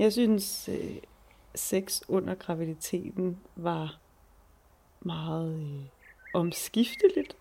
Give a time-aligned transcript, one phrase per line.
[0.00, 0.96] Jeg synes, øh,
[1.54, 3.98] sex under graviditeten var
[5.00, 5.84] meget øh,
[6.34, 7.36] omskifteligt.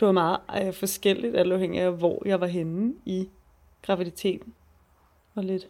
[0.00, 3.28] Det var meget øh, forskelligt, alt afhængig af, hvor jeg var henne i
[3.82, 4.54] graviditeten.
[5.34, 5.68] Og lidt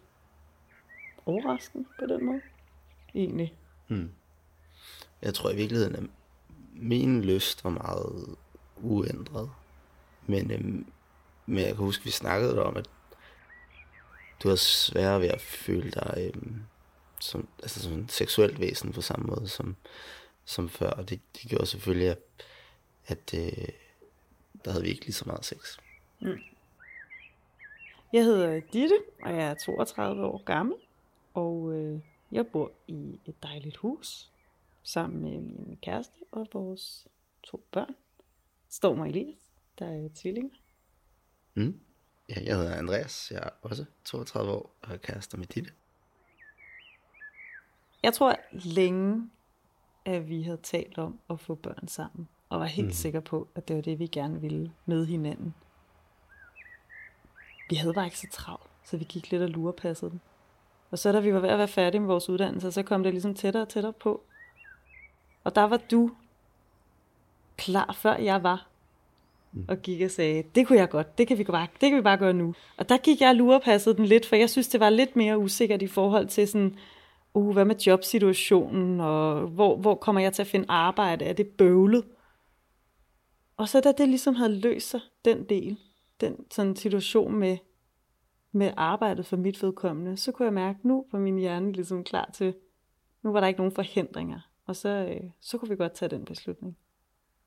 [1.27, 2.41] overraskende på den måde,
[3.15, 3.55] egentlig.
[3.89, 4.11] Mm.
[5.23, 6.05] Jeg tror i virkeligheden, at
[6.73, 8.37] min lyst var meget
[8.83, 9.51] uændret.
[10.27, 10.87] Men, øhm,
[11.47, 12.91] men jeg kan huske, at vi snakkede om, at
[14.45, 16.63] du har svært ved at føle dig øhm,
[17.21, 19.77] som, altså som en seksuelt væsen på samme måde som,
[20.45, 20.91] som før.
[20.91, 22.19] Og det, det gjorde selvfølgelig, at,
[23.07, 23.69] at øh,
[24.65, 25.79] der havde vi ikke lige så meget sex.
[26.21, 26.39] Mm.
[28.13, 30.77] Jeg hedder Ditte, og jeg er 32 år gammel.
[31.35, 32.01] Og øh,
[32.33, 34.31] jeg bor i et dejligt hus
[34.83, 37.07] sammen med min kæreste og vores
[37.43, 37.95] to børn.
[38.69, 39.39] Storm og Elias,
[39.79, 40.57] der er tvillinger.
[41.55, 41.81] Mm.
[42.29, 45.71] Ja, jeg hedder Andreas, jeg er også 32 år og er kærester med Ditte.
[48.03, 49.31] Jeg tror længe,
[50.05, 52.93] at vi havde talt om at få børn sammen, og var helt mm.
[52.93, 55.55] sikre på, at det var det, vi gerne ville med hinanden.
[57.71, 60.21] Vi havde bare ikke så travlt, så vi gik lidt og lurepassede den.
[60.91, 63.13] Og så da vi var ved at være færdige med vores uddannelse, så kom det
[63.13, 64.23] ligesom tættere og tættere på.
[65.45, 66.11] Og der var du
[67.57, 68.69] klar, før jeg var.
[69.55, 69.65] Mm.
[69.69, 72.03] Og gik og sagde, det kunne jeg godt, det kan vi bare, det kan vi
[72.03, 72.55] bare gøre nu.
[72.77, 75.39] Og der gik jeg og lurepassede den lidt, for jeg synes, det var lidt mere
[75.39, 76.77] usikkert i forhold til sådan,
[77.35, 81.47] uh, hvad med jobsituationen, og hvor, hvor kommer jeg til at finde arbejde, er det
[81.47, 82.05] bøvlet?
[83.57, 85.79] Og så da det ligesom havde løst sig, den del,
[86.21, 87.57] den sådan situation med,
[88.53, 92.31] med arbejdet for mit vedkommende, så kunne jeg mærke, nu var min hjerne ligesom klar
[92.35, 92.55] til,
[93.23, 94.41] nu var der ikke nogen forhindringer.
[94.67, 96.77] Og så, øh, så kunne vi godt tage den beslutning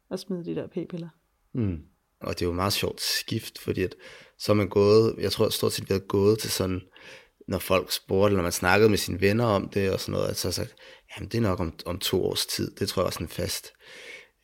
[0.10, 1.10] og smide de der p-piller.
[1.54, 1.84] Mm.
[2.22, 3.96] Og det er jo meget sjovt skift, fordi at,
[4.40, 6.82] så er man gået, jeg tror stort set vi har gået til sådan,
[7.48, 10.38] når folk spurgte, eller man snakkede med sine venner om det og sådan noget, at
[10.38, 10.76] så sagt,
[11.16, 13.74] jamen det er nok om, om to års tid, det tror jeg også er fast.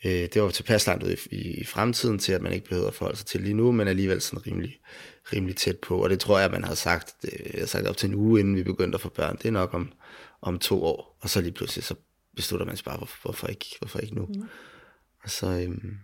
[0.05, 2.87] Øh, det var tilpas langt ud i, i, i, fremtiden til, at man ikke behøver
[2.87, 4.79] at forholde sig til lige nu, men alligevel sådan rimelig,
[5.33, 6.03] rimelig tæt på.
[6.03, 8.39] Og det tror jeg, man har sagt, det, jeg har sagt op til en uge,
[8.39, 9.37] inden vi begyndte at få børn.
[9.37, 9.91] Det er nok om,
[10.41, 11.17] om to år.
[11.21, 11.95] Og så lige pludselig, så
[12.35, 14.25] beslutter man sig bare, hvorfor, hvorfor, ikke, hvorfor ikke nu?
[14.25, 14.43] Mm.
[15.23, 15.97] Og så, øhm,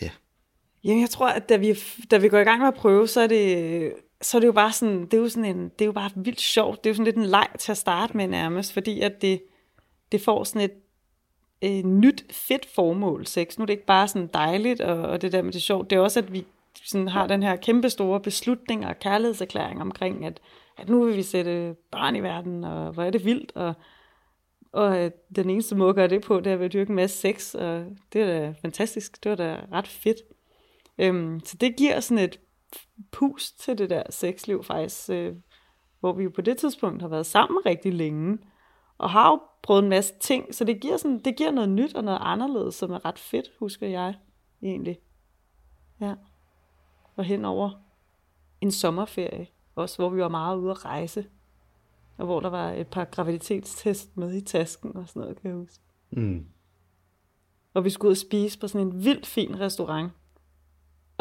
[0.00, 0.10] ja.
[0.84, 1.78] Jamen, jeg tror, at da vi,
[2.10, 4.52] da vi går i gang med at prøve, så er det, så er det jo
[4.52, 6.84] bare sådan, det er jo sådan en, det er jo bare vildt sjovt.
[6.84, 9.42] Det er jo sådan lidt en leg til at starte med nærmest, fordi at det,
[10.12, 10.72] det får sådan et,
[11.60, 13.58] et nyt fedt formål, sex.
[13.58, 15.90] Nu er det ikke bare sådan dejligt, og, og det der med det sjovt.
[15.90, 16.46] Det er også, at vi
[16.84, 20.40] sådan har den her kæmpe store beslutning og kærlighedserklæring omkring, at,
[20.78, 23.74] at nu vil vi sætte barn i verden, og hvor er det vildt, og,
[24.72, 27.18] og øh, den eneste måde at gøre det på, det er at dyrke en masse
[27.18, 30.18] sex, og det er da fantastisk, det var da ret fedt.
[31.02, 32.40] Øhm, så det giver sådan et
[33.10, 35.36] pust til det der sexliv faktisk, øh,
[36.00, 38.38] hvor vi jo på det tidspunkt har været sammen rigtig længe,
[38.98, 41.94] og har jo prøvet en masse ting, så det giver, sådan, det giver noget nyt
[41.94, 44.14] og noget anderledes, som er ret fedt, husker jeg
[44.62, 44.98] egentlig.
[46.00, 46.14] Ja.
[47.16, 47.70] Og hen over
[48.60, 51.26] en sommerferie, også hvor vi var meget ude at rejse,
[52.18, 55.58] og hvor der var et par graviditetstest med i tasken og sådan noget, kan jeg
[55.58, 55.84] huske.
[56.10, 56.46] Mm.
[57.74, 60.12] Og vi skulle ud og spise på sådan en vildt fin restaurant.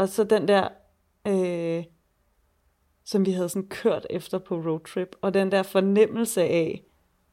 [0.02, 0.68] Og så den der,
[1.28, 1.84] øh,
[3.04, 6.84] som vi havde sådan kørt efter på roadtrip, og den der fornemmelse af,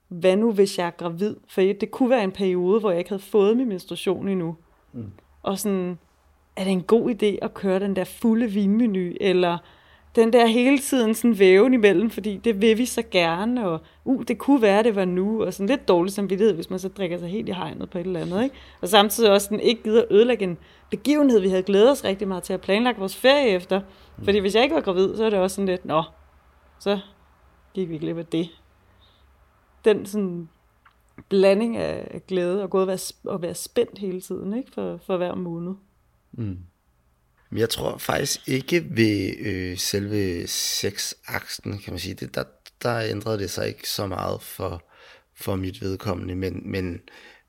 [0.09, 1.37] hvad nu hvis jeg er gravid?
[1.49, 4.57] For det kunne være en periode, hvor jeg ikke havde fået min menstruation endnu.
[4.93, 5.13] Mm.
[5.43, 5.99] Og sådan,
[6.57, 9.59] er det en god idé at køre den der fulde vinmenu, eller
[10.19, 14.23] den der hele tiden sådan væven imellem, fordi det vil vi så gerne, og uh,
[14.29, 17.19] det kunne være, det var nu, og sådan lidt dårligt samvittighed, hvis man så drikker
[17.19, 18.57] sig helt i hegnet på et eller andet, ikke?
[18.81, 20.59] Og samtidig også den ikke gider ødelægge en
[20.91, 23.81] begivenhed, vi havde glædet os rigtig meget til at planlægge vores ferie efter.
[23.81, 24.25] Mm.
[24.25, 26.03] Fordi hvis jeg ikke var gravid, så er det også sådan lidt, nå,
[26.79, 26.99] så
[27.75, 28.49] gik vi glip af det.
[29.85, 30.49] Den sådan
[31.29, 34.71] blanding af glæde og gå og være, og være spændt hele tiden, ikke?
[34.75, 35.75] For, for hver måned.
[36.33, 36.59] Mm.
[37.51, 42.15] Men jeg tror faktisk ikke ved øh, selve sexaksen, kan man sige.
[42.15, 42.45] Det, der,
[42.83, 44.83] der ændrede det sig ikke så meget for,
[45.37, 47.01] for mit vedkommende, men, men,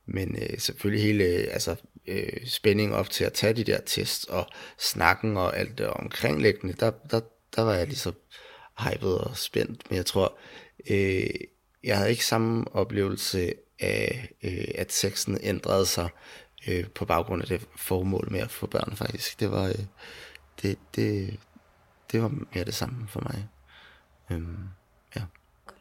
[0.06, 1.76] men øh, selvfølgelig hele øh, altså,
[2.08, 4.48] øh, spændingen op til at tage de der tests og
[4.80, 7.22] snakken og alt det omkringliggende, der, der,
[7.56, 8.12] der var jeg lige så
[8.80, 9.90] hyped og spændt.
[9.90, 10.38] Men jeg tror,
[10.90, 11.30] øh,
[11.84, 16.10] jeg havde ikke samme oplevelse af, øh, at sexen ændrede sig
[16.68, 19.40] øh, på baggrund af det formål med at få børn faktisk.
[19.40, 19.86] Det var, øh,
[20.62, 21.40] det, det,
[22.12, 23.48] det var mere det samme for mig.
[24.32, 24.70] Øhm,
[25.16, 25.22] ja.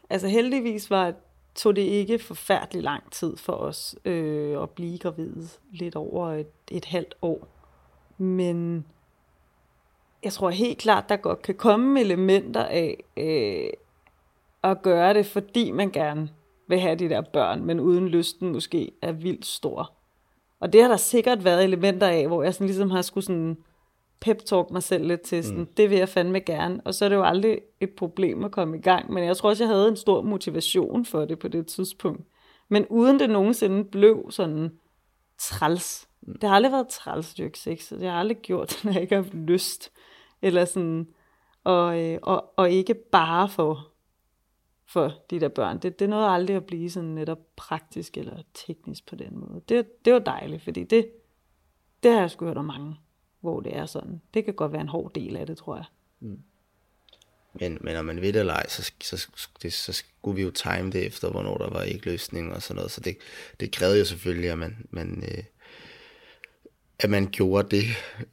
[0.09, 1.13] Altså heldigvis var,
[1.55, 5.47] tog det ikke forfærdelig lang tid for os øh, at blive gravide.
[5.71, 7.47] Lidt over et, et halvt år.
[8.17, 8.85] Men
[10.23, 13.69] jeg tror helt klart, der godt kan komme elementer af, øh,
[14.63, 16.29] at gøre det, fordi man gerne
[16.67, 19.93] vil have de der børn, men uden lysten måske er vildt stor.
[20.59, 23.57] Og det har der sikkert været elementer af, hvor jeg sådan ligesom har skulle sådan
[24.25, 25.65] pep-talk mig selv lidt til, sådan, mm.
[25.77, 26.81] det vil jeg fandme gerne.
[26.85, 29.49] Og så er det jo aldrig et problem at komme i gang, men jeg tror
[29.49, 32.21] også, jeg havde en stor motivation for det på det tidspunkt.
[32.69, 34.71] Men uden det nogensinde blev sådan
[35.39, 36.07] træls.
[36.21, 36.39] Mm.
[36.39, 37.89] Det har aldrig været træls, dyrk sex.
[37.89, 39.91] Det har aldrig gjort, når jeg ikke har haft lyst.
[40.41, 41.07] Eller sådan,
[41.63, 43.87] og, øh, og, og ikke bare for,
[44.89, 45.79] for de der børn.
[45.79, 49.61] Det, det nåede aldrig at blive sådan netop praktisk eller teknisk på den måde.
[49.69, 51.09] Det, det var dejligt, fordi det,
[52.03, 52.95] det har jeg sgu hørt om mange,
[53.39, 54.21] hvor det er sådan.
[54.33, 55.85] Det kan godt være en hård del af det, tror jeg.
[56.19, 56.39] Mm.
[57.53, 59.27] Men, men når man ved det eller ej, så, så,
[59.61, 62.75] det, så skulle vi jo time det efter, hvornår der var ikke løsning og sådan
[62.75, 62.91] noget.
[62.91, 63.17] Så det,
[63.59, 65.43] det krævede jo selvfølgelig, at man, man, øh,
[66.99, 67.85] at man gjorde det.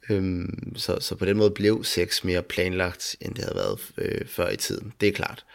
[0.09, 4.27] Øhm, så, så på den måde blev sex mere planlagt, end det havde været øh,
[4.27, 4.93] før i tiden.
[5.01, 5.45] Det er klart.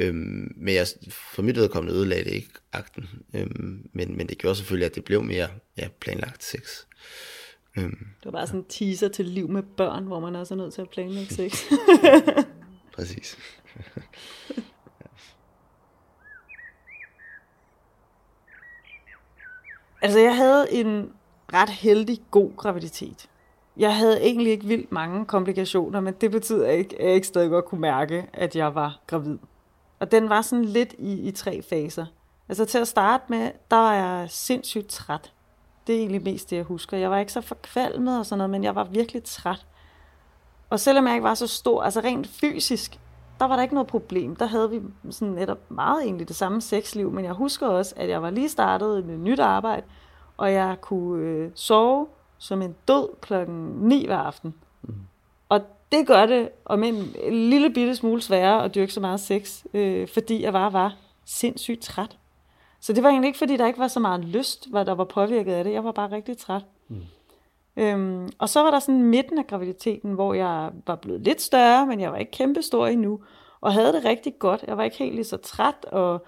[0.00, 3.08] Øhm, men jeg, for mit vedkommende ødelagde det ikke akten.
[3.34, 5.48] Øhm, men, men det gjorde selvfølgelig, at det blev mere
[5.78, 6.84] ja, planlagt sex.
[7.78, 10.58] Øhm, det var bare sådan en teaser til liv med børn, hvor man også er
[10.58, 11.62] nødt til at planlægge sex.
[12.96, 13.38] Præcis.
[20.02, 21.12] altså jeg havde en
[21.52, 23.28] ret heldig, god graviditet.
[23.76, 27.50] Jeg havde egentlig ikke vildt mange komplikationer, men det betyder ikke, at jeg ikke stadig
[27.50, 29.38] godt kunne mærke, at jeg var gravid.
[30.00, 32.06] Og den var sådan lidt i, i tre faser.
[32.48, 35.32] Altså til at starte med, der var jeg sindssygt træt.
[35.86, 36.96] Det er egentlig mest det, jeg husker.
[36.96, 39.66] Jeg var ikke så forkvalmet og sådan noget, men jeg var virkelig træt.
[40.70, 43.00] Og selvom jeg ikke var så stor, altså rent fysisk,
[43.40, 44.36] der var der ikke noget problem.
[44.36, 44.80] Der havde vi
[45.10, 48.48] sådan netop meget egentlig det samme sexliv, men jeg husker også, at jeg var lige
[48.48, 49.86] startet med nyt arbejde,
[50.36, 52.06] og jeg kunne øh, sove
[52.38, 54.54] som en død klokken 9 hver aften.
[54.82, 54.94] Mm.
[55.50, 55.60] Og
[55.92, 60.08] det gør det om en lille bitte smule sværere at dyrke så meget sex, øh,
[60.08, 62.16] fordi jeg bare var sindssygt træt.
[62.80, 65.04] Så det var egentlig ikke, fordi der ikke var så meget lyst, hvad der var
[65.04, 65.72] påvirket af det.
[65.72, 66.62] Jeg var bare rigtig træt.
[66.88, 66.96] Mm.
[67.76, 71.86] Øhm, og så var der sådan midten af graviditeten, hvor jeg var blevet lidt større,
[71.86, 73.20] men jeg var ikke kæmpe stor endnu,
[73.60, 74.64] og havde det rigtig godt.
[74.66, 76.20] Jeg var ikke helt lige så træt, og, og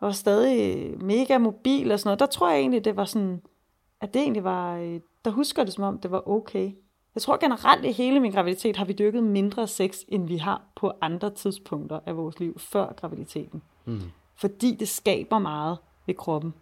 [0.00, 2.20] var stadig mega mobil og sådan noget.
[2.20, 3.42] Der tror jeg egentlig, det var sådan,
[4.00, 6.70] at det egentlig var, øh, der husker det som om, det var okay.
[7.16, 10.62] Jeg tror generelt i hele min graviditet har vi dyrket mindre sex, end vi har
[10.76, 13.62] på andre tidspunkter af vores liv før graviditeten.
[13.84, 14.00] Mm.
[14.34, 16.54] Fordi det skaber meget ved kroppen.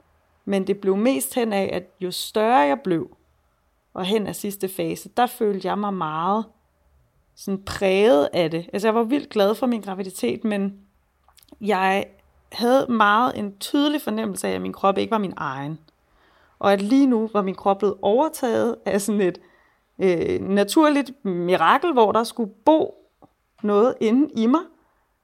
[0.44, 3.16] Men det blev mest hen af, at jo større jeg blev,
[3.94, 6.44] og hen af sidste fase, der følte jeg mig meget
[7.34, 8.70] sådan præget af det.
[8.72, 10.78] Altså jeg var vildt glad for min graviditet, men
[11.60, 12.06] jeg
[12.52, 15.78] havde meget en tydelig fornemmelse af, at min krop ikke var min egen.
[16.58, 19.38] Og at lige nu var min krop blevet overtaget af sådan et
[19.98, 22.94] øh, naturligt mirakel, hvor der skulle bo
[23.62, 24.60] noget inde i mig.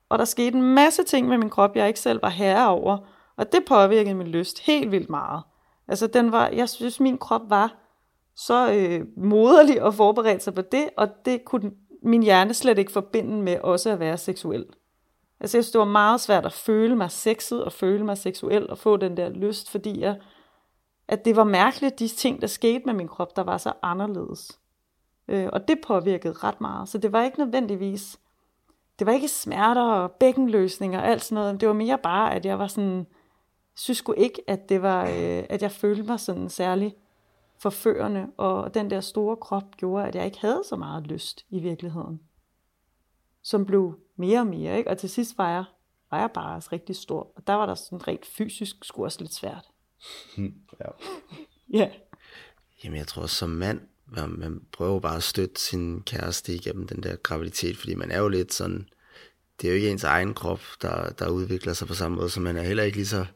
[0.09, 2.99] Og der skete en masse ting med min krop, jeg ikke selv var herre over.
[3.37, 5.43] Og det påvirkede min lyst helt vildt meget.
[5.89, 7.77] Altså den var, jeg synes min krop var
[8.37, 11.71] så øh, moderlig og forberedt sig på det, og det kunne
[12.03, 14.67] min hjerne slet ikke forbinde med også at være seksuel.
[15.41, 18.71] Altså jeg synes, det var meget svært at føle mig sexet og føle mig seksuel
[18.71, 20.17] og få den der lyst, fordi jeg,
[21.09, 24.60] at det var mærkeligt, de ting, der skete med min krop, der var så anderledes.
[25.29, 26.89] Øh, og det påvirkede ret meget.
[26.89, 28.21] Så det var ikke nødvendigvis,
[28.99, 31.61] det var ikke smerter og bækkenløsninger og alt sådan noget.
[31.61, 33.07] Det var mere bare, at jeg var sådan,
[33.77, 36.95] synes sgu ikke, at det var, øh, at jeg følte mig sådan særlig
[37.59, 41.61] forførende, og den der store krop gjorde, at jeg ikke havde så meget lyst i
[41.61, 42.21] virkeligheden.
[43.43, 44.91] Som blev mere og mere, ikke?
[44.91, 45.65] Og til sidst var jeg,
[46.11, 49.35] var jeg bare rigtig stor, og der var der sådan rent fysisk sgu også lidt
[49.35, 49.67] svært.
[50.81, 50.91] ja.
[51.79, 51.91] ja.
[52.85, 53.81] Jamen jeg tror som mand,
[54.11, 58.29] man prøver bare at støtte sin kæreste igennem den der graviditet, fordi man er jo
[58.29, 58.89] lidt sådan,
[59.61, 62.41] det er jo ikke ens egen krop, der, der udvikler sig på samme måde, så
[62.41, 63.27] man er heller ikke lige så,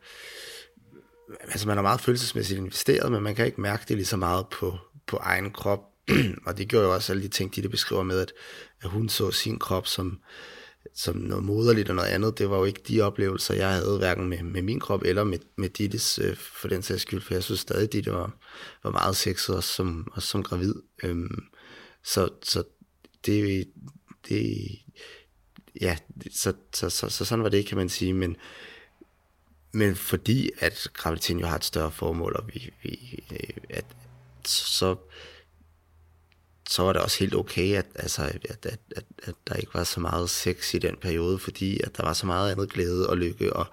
[1.41, 4.47] altså man er meget følelsesmæssigt investeret, men man kan ikke mærke det lige så meget
[4.49, 5.81] på, på egen krop,
[6.47, 8.33] og det gjorde jo også alle de ting, de det beskriver med, at,
[8.83, 10.21] at hun så sin krop som,
[10.95, 14.29] som noget moderligt og noget andet, det var jo ikke de oplevelser, jeg havde, hverken
[14.29, 17.43] med, med min krop eller med, med Dittes, øh, for den sags skyld, for jeg
[17.43, 18.39] synes stadig, Ditte var,
[18.83, 20.75] var meget sexet, også som, også som gravid.
[21.03, 21.45] Øhm,
[22.05, 22.63] så, så
[23.27, 23.67] det,
[24.29, 24.69] det,
[25.81, 25.97] ja,
[26.31, 28.37] så, så, så, så sådan var det, kan man sige, men,
[29.73, 33.87] men fordi at graviditeten jo har et større formål, og vi, vi øh, at,
[34.47, 34.97] så,
[36.69, 39.85] så var det også helt okay, at, altså, at, at, at, at der ikke var
[39.85, 43.17] så meget sex i den periode, fordi at der var så meget andet glæde og
[43.17, 43.67] lykke og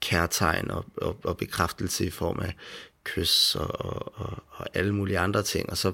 [0.00, 2.54] kærtegn og, og, og bekræftelse i form af
[3.04, 5.70] kys og, og, og, og alle mulige andre ting.
[5.70, 5.92] Og så,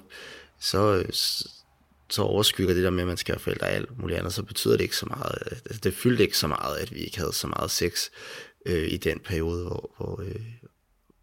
[0.60, 1.04] så,
[2.10, 4.42] så overskygger det der med, at man skal have forældre og alt muligt andet, så
[4.42, 5.38] betyder det ikke så meget.
[5.50, 8.08] Altså, det fyldte ikke så meget, at vi ikke havde så meget sex
[8.66, 10.42] øh, i den periode, hvor, hvor, øh,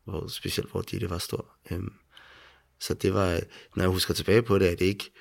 [0.06, 1.46] hvor specielt hvor Ditte var stor.
[1.72, 1.94] Øhm,
[2.82, 3.40] så det var,
[3.76, 5.12] når jeg husker tilbage på det, er det ikke,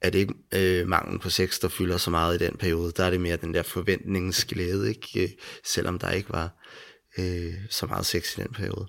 [0.00, 2.92] er det ikke øh, manglen på sex, der fylder så meget i den periode.
[2.92, 5.22] Der er det mere den der forventningens glæde, ikke?
[5.22, 5.30] Øh,
[5.64, 6.64] selvom der ikke var
[7.18, 8.86] øh, så meget sex i den periode.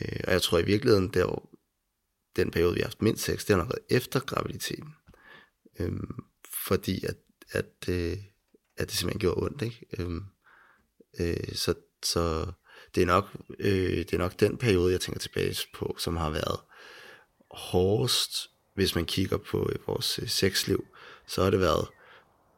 [0.00, 1.48] Øh, og jeg tror i virkeligheden, der,
[2.36, 4.94] den periode, vi har haft mindst sex, det har nok været efter graviditeten.
[5.80, 5.92] Øh,
[6.66, 7.16] fordi at,
[7.50, 8.16] at, øh,
[8.76, 9.62] at det simpelthen gjorde ondt.
[9.62, 9.86] Ikke?
[9.98, 10.20] Øh,
[11.20, 12.52] øh, så, så
[12.94, 16.30] det er, nok, øh, det er nok den periode, jeg tænker tilbage på, som har
[16.30, 16.60] været
[17.50, 20.86] hårdest, hvis man kigger på øh, vores øh, sexliv,
[21.26, 21.88] så har det været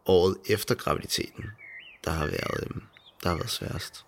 [0.07, 1.45] året efter graviditeten,
[2.05, 2.83] der har været, øhm,
[3.23, 4.05] der har været sværest.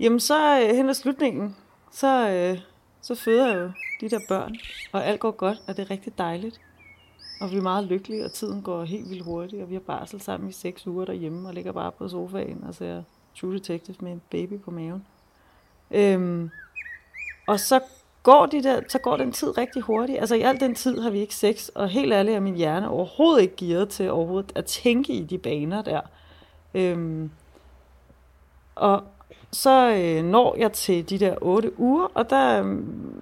[0.00, 1.56] Jamen så øh, hen ad slutningen,
[1.92, 2.60] så,
[3.02, 4.56] så føder jeg jo de der børn,
[4.92, 6.60] og alt går godt, og det er rigtig dejligt.
[7.40, 10.20] Og vi er meget lykkelige, og tiden går helt vildt hurtigt, og vi har barsel
[10.20, 13.02] sammen i seks uger derhjemme, og ligger bare på sofaen altså, og ser
[13.40, 15.06] True Detective med en baby på maven.
[15.90, 16.50] Øhm,
[17.46, 17.80] og så
[18.22, 20.18] går, de der, så går den tid rigtig hurtigt.
[20.18, 22.88] Altså i al den tid har vi ikke sex, og helt ærligt er min hjerne
[22.88, 26.00] overhovedet ikke gearet til overhovedet at tænke i de baner der.
[26.74, 27.30] Øhm,
[28.74, 29.02] og
[29.52, 32.78] så øh, når jeg til de der 8 uger, og der øh,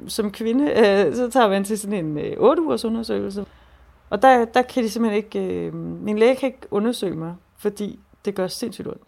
[0.08, 3.46] som kvinde, øh, så tager vi til sådan en øh, 8 ugers undersøgelse.
[4.10, 7.98] Og der, der kan de simpelthen ikke, øh, min læge kan ikke undersøge mig, fordi
[8.24, 9.02] det gør sindssygt ondt.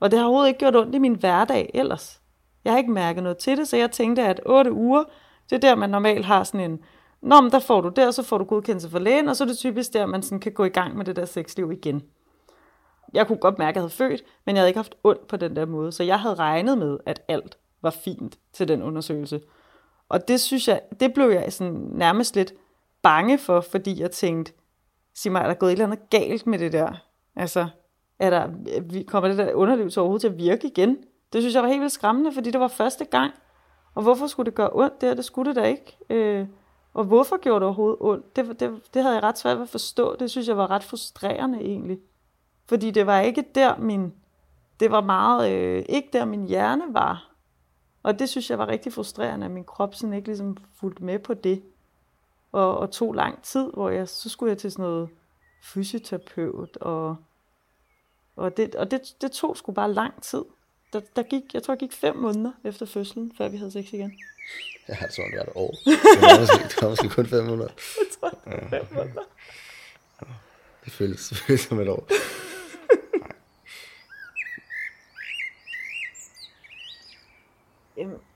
[0.00, 2.20] Og det har overhovedet ikke gjort ondt i min hverdag ellers.
[2.64, 5.04] Jeg har ikke mærket noget til det, så jeg tænkte, at 8 uger,
[5.50, 6.80] det er der, man normalt har sådan en,
[7.20, 9.48] Nå, men der får du der, så får du godkendelse for lægen, og så er
[9.48, 12.02] det typisk der, man sådan kan gå i gang med det der sexliv igen.
[13.14, 15.36] Jeg kunne godt mærke, at jeg havde født, men jeg havde ikke haft ondt på
[15.36, 19.40] den der måde, så jeg havde regnet med, at alt var fint til den undersøgelse.
[20.08, 22.54] Og det synes jeg, det blev jeg sådan nærmest lidt
[23.02, 24.52] bange for, fordi jeg tænkte,
[25.14, 26.92] sig mig, er der gået et eller andet galt med det der?
[27.36, 27.68] Altså,
[28.18, 28.48] er der,
[29.06, 30.96] kommer det der underliv så overhovedet til at virke igen?
[31.32, 33.32] Det synes jeg var helt vildt skræmmende, fordi det var første gang.
[33.94, 35.14] Og hvorfor skulle det gøre ondt der?
[35.14, 35.98] Det skulle det da ikke.
[36.10, 36.46] Øh,
[36.94, 38.36] og hvorfor gjorde det overhovedet ondt?
[38.36, 40.16] Det, det, det havde jeg ret svært ved at forstå.
[40.16, 41.98] Det synes jeg var ret frustrerende egentlig.
[42.68, 44.14] Fordi det var ikke der min,
[44.80, 47.32] det var meget, øh, ikke der min hjerne var.
[48.02, 51.18] Og det synes jeg var rigtig frustrerende, at min krop sådan ikke ligesom fulgte med
[51.18, 51.62] på det.
[52.52, 55.08] Og, og tog lang tid, hvor jeg, så skulle jeg til sådan noget
[55.62, 57.16] fysioterapeut, og,
[58.38, 60.44] og, det, og det, det tog sgu bare lang tid
[60.92, 63.92] der, der gik, jeg tror, det gik fem måneder efter fødslen, før vi havde sex
[63.92, 64.18] igen.
[64.88, 65.74] Ja, jeg tror, det var et år.
[65.84, 67.68] Det var måske, det var måske kun fem måneder.
[67.98, 69.22] Jeg tror, det var fem måneder.
[70.84, 72.08] Det føles, det føles som et år.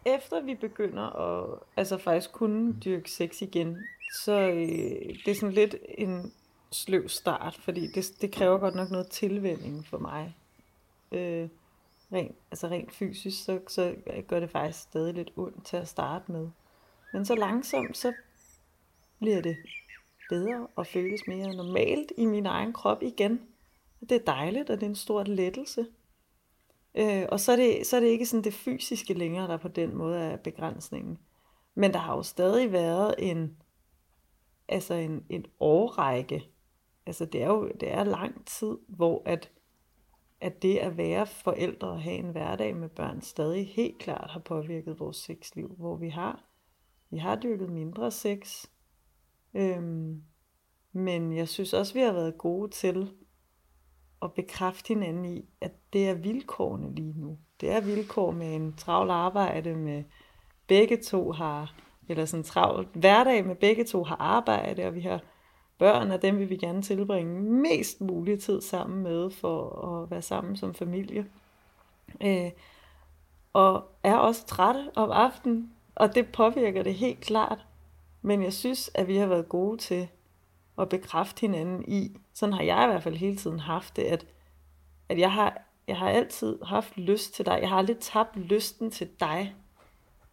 [0.05, 3.79] Efter vi begynder at altså faktisk kunne dyrke sex igen,
[4.25, 6.33] så øh, det er sådan lidt en
[6.73, 10.37] sløv start, fordi det, det kræver godt nok noget tilvænning for mig.
[11.13, 11.49] Øh,
[12.13, 13.95] rent, altså rent fysisk, så, så
[14.29, 16.49] gør det faktisk stadig lidt ondt til at starte med.
[17.13, 18.13] Men så langsomt, så
[19.19, 19.57] bliver det
[20.29, 23.41] bedre og føles mere normalt i min egen krop igen.
[24.01, 25.87] Det er dejligt, og det er en stor lettelse.
[26.95, 29.69] Øh, og så er, det, så er det ikke sådan det fysiske længere, der på
[29.69, 31.19] den måde er begrænsningen.
[31.75, 33.57] Men der har jo stadig været en,
[34.69, 36.45] altså en, en årrække.
[37.07, 39.51] Altså det er jo det er lang tid, hvor at
[40.41, 44.41] at det at være forældre og have en hverdag med børn stadig helt klart har
[44.41, 46.45] påvirket vores sexliv, hvor vi har,
[47.11, 48.67] vi har dyrket mindre sex,
[49.55, 50.23] øhm,
[50.93, 53.11] men jeg synes også, vi har været gode til
[54.23, 57.39] at bekræfte hinanden i, at det er vilkårene lige nu.
[57.61, 60.05] Det er vilkår med en travl arbejde med
[60.67, 61.77] begge to har,
[62.09, 65.21] eller sådan en travl hverdag med begge to har arbejde, og vi har
[65.79, 70.23] børn er dem, vi vil gerne tilbringe mest mulig tid sammen med, for at være
[70.23, 71.27] sammen som familie.
[72.21, 72.51] Øh,
[73.53, 77.67] og er også trætte om aftenen, og det påvirker det helt klart.
[78.23, 80.09] Men jeg synes, at vi har været gode til
[80.79, 84.27] at bekræfte hinanden i, sådan har jeg i hvert fald hele tiden haft det, at,
[85.09, 87.59] at jeg, har, jeg har altid haft lyst til dig.
[87.61, 89.55] Jeg har aldrig tabt lysten til dig.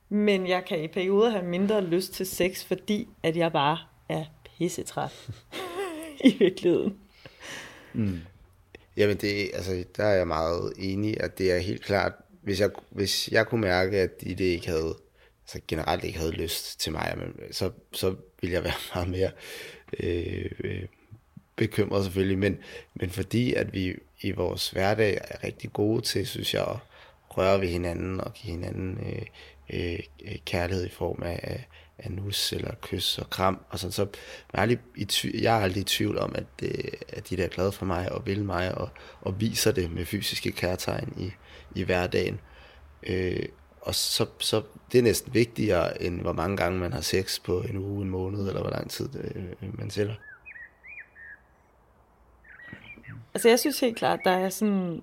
[0.09, 3.77] Men jeg kan i perioder have mindre lyst til sex, fordi at jeg bare
[4.09, 4.25] er
[4.59, 5.29] pissetræt
[6.25, 6.99] i virkeligheden.
[7.93, 8.19] Mm.
[8.97, 12.69] Jamen, det, altså, der er jeg meget enig, at det er helt klart, hvis jeg,
[12.89, 14.95] hvis jeg kunne mærke, at de det ikke havde,
[15.43, 17.17] altså generelt ikke havde lyst til mig,
[17.51, 19.31] så, så ville jeg være meget mere
[19.99, 20.83] øh, øh,
[21.55, 22.57] bekymret selvfølgelig, men,
[22.93, 26.77] men fordi at vi i vores hverdag er rigtig gode til, synes jeg, at
[27.29, 29.21] røre ved hinanden og give hinanden øh,
[29.69, 29.99] øh,
[30.45, 31.67] kærlighed i form af,
[31.99, 33.59] af, nus eller kys og kram.
[33.69, 34.07] Og sådan, så
[34.53, 37.37] jeg er, aldrig i tvivl, jeg er aldrig i tvivl om, at, øh, at de
[37.37, 38.89] der er glade for mig og vil mig og,
[39.21, 41.31] og viser det med fysiske kærtegn i,
[41.79, 42.39] i hverdagen.
[43.03, 43.45] Øh,
[43.81, 47.61] og så, så det er næsten vigtigere, end hvor mange gange man har sex på
[47.61, 50.15] en uge, en måned, eller hvor lang tid øh, man sælger.
[53.33, 55.01] Altså jeg synes helt klart, der er sådan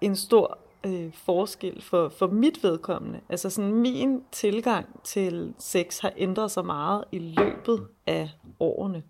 [0.00, 3.20] en stor øh, forskel for, for mit vedkommende.
[3.28, 9.02] Altså sådan min tilgang til sex har ændret sig meget i løbet af årene.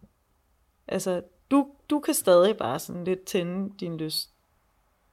[0.89, 4.31] Altså du, du kan stadig bare sådan lidt tænde din lyst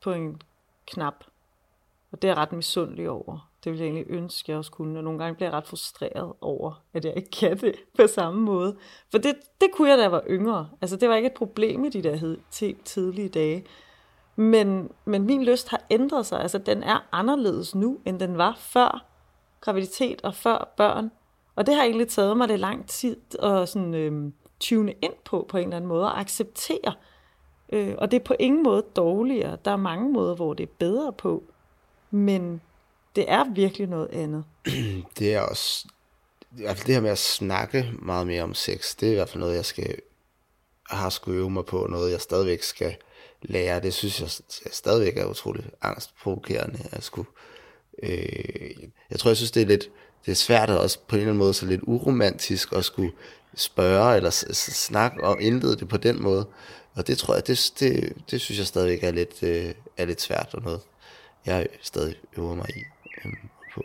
[0.01, 0.41] på en
[0.87, 1.23] knap.
[2.11, 3.49] Og det er jeg ret misundelig over.
[3.63, 4.99] Det vil jeg egentlig ønske, jeg også kunne.
[4.99, 8.41] Og nogle gange bliver jeg ret frustreret over, at jeg ikke kan det på samme
[8.41, 8.77] måde.
[9.11, 10.69] For det, det kunne jeg, da jeg var yngre.
[10.81, 12.35] Altså, det var ikke et problem i de der
[12.85, 13.65] tidlige dage.
[14.39, 16.41] Men, men min lyst har ændret sig.
[16.41, 19.05] Altså, den er anderledes nu, end den var før
[19.61, 21.11] graviditet og før børn.
[21.55, 25.45] Og det har egentlig taget mig det lang tid at sådan, øh, tune ind på,
[25.49, 26.93] på en eller anden måde, og acceptere.
[27.69, 29.57] Øh, og det er på ingen måde dårligere.
[29.65, 31.43] Der er mange måder, hvor det er bedre på.
[32.11, 32.61] Men
[33.15, 34.43] det er virkelig noget andet.
[35.19, 35.87] det er også,
[36.57, 39.15] i hvert fald det her med at snakke meget mere om sex, det er i
[39.15, 39.95] hvert fald noget, jeg skal,
[40.89, 42.95] har skulle øve mig på, noget jeg stadigvæk skal
[43.41, 43.79] lære.
[43.79, 44.29] Det synes jeg,
[44.71, 47.29] stadigvæk er utroligt angstprovokerende at skulle.
[48.03, 48.73] Øh,
[49.09, 49.89] jeg tror, jeg synes, det er lidt,
[50.25, 53.11] det er svært og også på en eller anden måde så lidt uromantisk at skulle
[53.55, 56.47] spørge eller snakke og indlede det på den måde.
[56.95, 60.21] Og det tror jeg, det, det, det synes jeg stadigvæk er lidt, øh, er lidt
[60.21, 60.81] svært og noget,
[61.45, 62.83] jeg stadig øver mig i
[63.25, 63.33] Øh,
[63.73, 63.83] på.